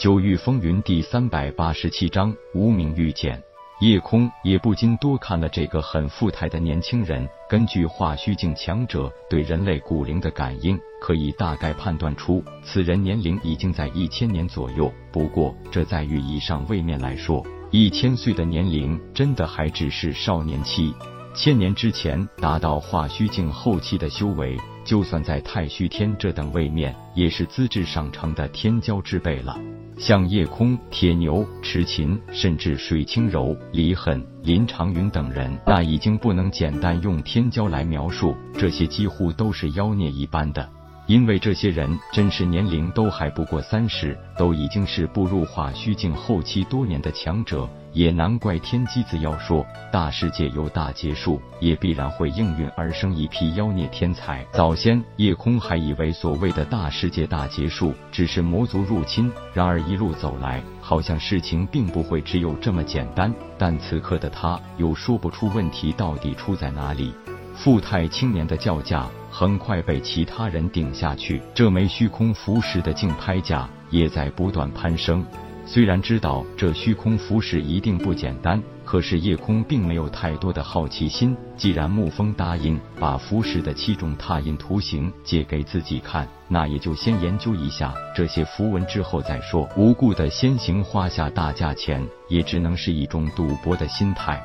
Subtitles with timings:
[0.00, 3.38] 九域风云第三百八十七章无名玉剑。
[3.82, 7.28] 夜空也不禁多看了这个很富态的年轻人。
[7.50, 14.90] 根据化虚境强者对人类骨龄的感应，可以大概判断出此人年龄已经在一千年左右。
[15.12, 20.94] 不过，这在于以上位面来说，一千岁的年龄真的还只是少年期。
[21.34, 24.56] 千年之前达到化虚境后期的修为。
[24.82, 29.56] 就算在太虚天这等位面，也是资质上乘的天骄之辈了。
[29.98, 40.68] 像夜空、铁牛、池琴，甚至水清柔、李恨、林长云等人，那已经不能简单用天骄来描述，这些几乎都是妖孽一般的。
[41.06, 54.44] 因为这些人真实年龄都还不过三十，都已经是步入化虚境后期多年的强者，也难怪天机子要说大世界有大结束，也必然会应运而生一批妖孽天才。
[54.52, 63.32] 早先夜空还以为所谓的大世界大结束只是魔族入侵，然而一路走来，好像事情并不会只有这么简单。
[63.58, 67.12] 但此刻的他又说不出问题到底出在哪里。
[67.54, 75.22] 富态青年的叫价很快被其他人顶下去，这枚虚空符石的竞拍价也在不断攀升。
[75.66, 81.36] 虽然知道这虚空符石一定不简单，可是夜空并没有太多的好奇心。
[81.56, 89.68] 既然沐风答应把符石的七种拓印图形借给自己看，那也就先研究一下这些符文之后再说。
[89.76, 94.42] 无故的先行花下大价钱，也只能是一种赌博的心态。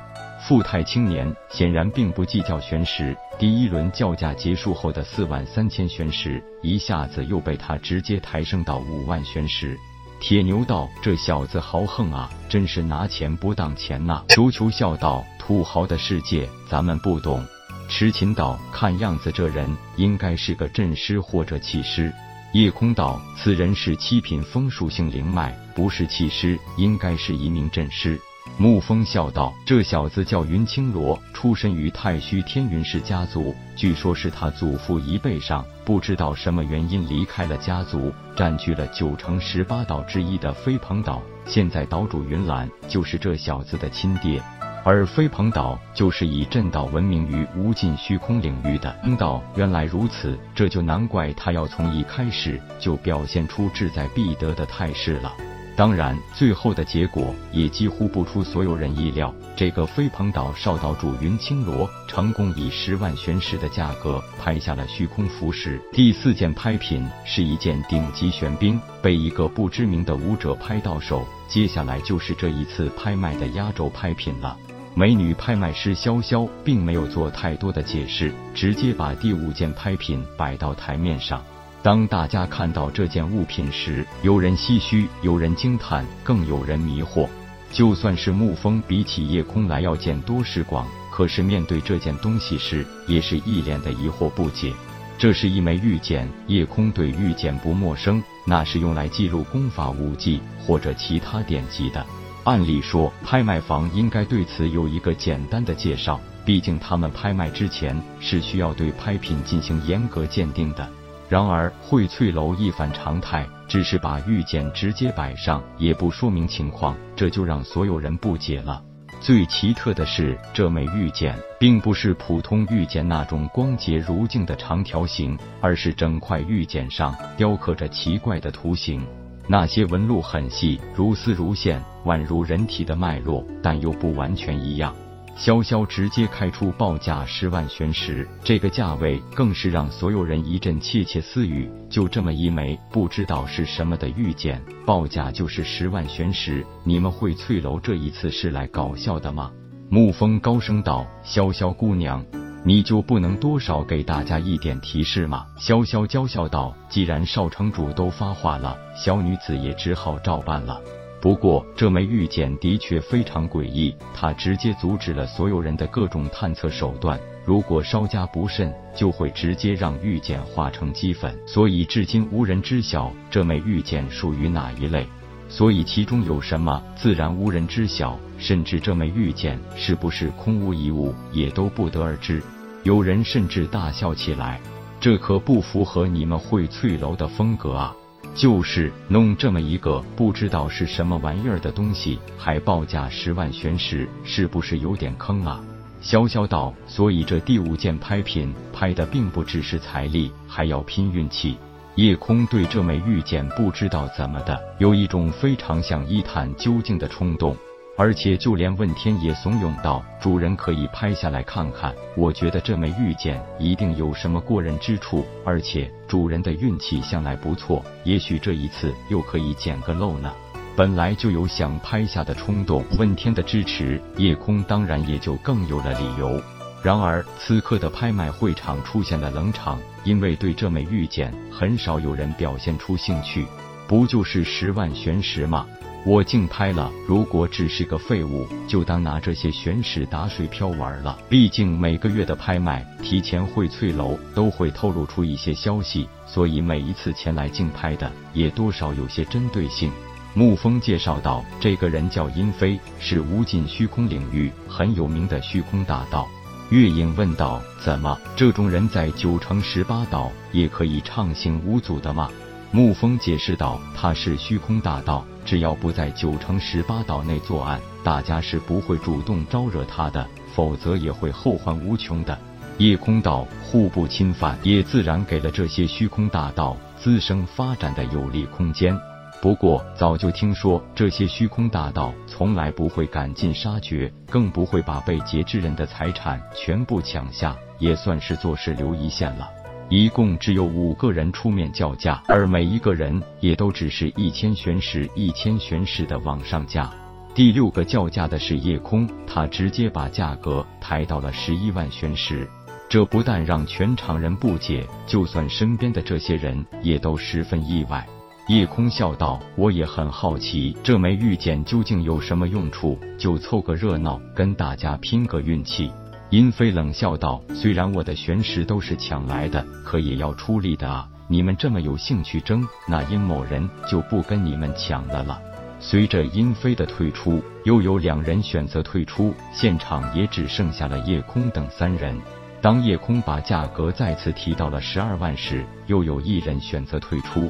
[0.47, 9.75] 富态青年显然并不计较玄石，第一轮叫价结束后的四万三千玄石，一下子又被他直接抬升到五万玄石。
[10.19, 17.45] 铁牛道：“这小子豪横啊，真是拿钱不当钱呐！”球球笑道：“土豪的世界咱们不懂。”
[17.87, 22.11] 痴琴道：“看样子这人应该是个阵师或者气师。”
[22.53, 28.19] 夜空道：“此人是七品风属性灵脉，不是气师，应该是一名阵师。”
[28.59, 33.53] 沐风笑道：“这小子叫云青罗，出身于太虚天云氏家族。
[33.75, 41.21] 据说是他祖父一辈上，不知道什么原因离开了家族，占据了九成十八岛之一的飞鹏岛。
[41.45, 44.41] 现在岛主云岚就是这小子的亲爹，
[44.85, 48.95] 而飞鹏岛就是以震道闻名于无尽虚空领域的。
[49.03, 55.33] 听道原来如此，这就难怪他要从一开始就表现出志在必得的态势了。”
[55.75, 59.33] 当然，最后的结果也几乎不出所有人意料。
[59.57, 65.81] 这个飞鹏岛少岛主云青罗成功以十万玄石的价格拍下了虚空符石。
[65.91, 71.27] 第四件拍品是一件顶级玄冰，被一个不知名的武者拍到手。
[71.49, 74.57] 接下来就是这一次拍卖的压轴拍品了。
[74.93, 81.43] 美女拍卖师潇潇并没有做太多的解释，直接把第五件拍品摆到台面上。
[81.85, 87.29] 当大家看到这件物品时，有人唏嘘，有人惊叹，更有人迷惑。
[87.71, 94.73] 就算是沐风比起夜空来要见多识广，可是面对这件东西时，也是一脸的疑惑不解。
[95.19, 102.03] 这是一枚玉简，夜空对玉简不陌生，那是用来记录功法、武技或者其他典籍的。
[102.45, 110.89] 按理说，拍卖房应该对此有一个简单的介绍，毕竟他们拍卖之前是需要对拍品进行严格鉴定的。
[111.27, 118.81] 然而，荟翠楼一反常态，只是把玉简直接摆上，也不说明情况，这就让所有人不解了。
[119.21, 129.01] 最奇特的是，这枚玉简并不是普通玉简那种光洁如镜的长条形，而是整块玉简上雕刻着奇怪的图形，
[129.47, 134.93] 那些纹路很细，如丝如线，宛如人体的脉络，但又不完全一样。
[135.37, 141.69] 潇潇直接开出报价十万玄石，这个价位更是让所有人一阵窃窃私语。
[141.89, 149.51] 就这么一枚不知道是什么的玉简，报价就是十万玄石，你们荟翠楼这一次是来搞笑的吗？
[149.91, 152.25] 沐风高声道：“潇潇姑娘，
[152.63, 160.81] 你就不能多少给大家一点提示吗？”潇潇娇笑道：“既然少城主都发话了，小女子也只好照办了。”
[161.25, 167.19] 不过，这枚玉简的确非常诡异，它直接阻止了所有人的各种探测手段。
[167.43, 171.35] 如果稍加不慎，就会直接让玉简化成齑粉。
[171.47, 175.07] 所以，至今无人知晓这枚玉简属于哪一类。
[175.49, 178.19] 所以，其中有什么，自然无人知晓。
[178.37, 182.39] 甚至这枚玉简是不是空无一物，也都不得而知。
[182.83, 184.61] 有人甚至大笑起来
[185.01, 187.95] ：“这可不符合你们荟翠楼的风格啊！”
[188.35, 195.63] 就是弄这么一个不知道是什么玩意儿的东西，还报价十万玄石，是不是有点坑啊？
[196.03, 201.57] 潇潇道，所以这第五件拍品拍的并不只是财力，还要拼运气。
[201.95, 207.55] 夜空对这枚玉简不知道怎么的，有一种非常想一探究竟的冲动。
[207.97, 220.33] 而且就连问天也怂恿道：“主人可以拍下来看看，我觉得这枚玉剑一定有什么过人之处，而且主人的运气向来不错，也许这一次又可以捡个漏呢。”
[220.75, 226.41] 本来就有想拍下的冲动，问天的支持，夜空当然也就更有了理由。
[226.83, 233.47] 然而此刻的拍卖会场出现了冷场，因为对这枚玉剑很少有人表现出兴趣。
[233.87, 235.65] 不就是十万玄石吗？
[236.07, 241.17] 我竞拍了，如果只是个废物，就当拿这些玄石打水漂玩了。
[241.27, 249.91] 毕竟每个月的拍卖，提前荟翠楼都会透露出一些消息，所以每一次前来竞拍的，也多少有些针对性。
[250.35, 256.27] 沐风介绍道：“这个人叫殷飞，是无尽虚空领域很有名的虚空大道。”
[256.69, 262.29] 月影问道：“怎么，这种人在九城十八道也可以畅行无阻的吗？”
[262.71, 272.37] 沐风解释道：“他是虚空大道。”只要不在九城十八岛内作案，大家是不会主动招惹他的，否则也会后患无穷的。
[272.77, 278.99] 夜空道互不侵犯，也自然给了这些虚空大道滋生发展的有利空间。
[279.41, 289.47] 不过早就听说，这些虚空大道从来不会赶尽杀绝，更不会把被劫之人的财产全部抢下，也算是做事留一线了。
[289.89, 296.91] 一共只有五个人出面叫价，而每一个人也都只是一千玄石、一千玄石的往上加。
[297.35, 302.47] 第六个叫价的是夜空，他直接把价格抬到了十一万玄石。
[302.89, 308.07] 这不但让全场人不解，就算身边的这些人也都十分意外。
[308.47, 312.97] 夜空笑道：“我也很好奇，这枚玉简究竟有什么用处？
[313.17, 315.91] 就凑个热闹，跟大家拼个运气。”
[316.35, 321.07] 殷飞冷笑道：“虽然我的玄石都是抢来的，可也要出力的啊！
[321.29, 325.39] 你们这么有兴趣争，那殷某人就不跟你们抢的了。”
[325.79, 332.19] 随着殷飞的退出，又有两人选择退出，现场也只剩下了叶空等三人。
[332.61, 337.49] 当叶空把价格再次提到了十二万时，又有一人选择退出。